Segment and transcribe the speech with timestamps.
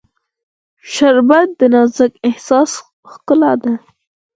[0.93, 2.71] شربت د نازک احساس
[3.11, 3.73] ښکلا ده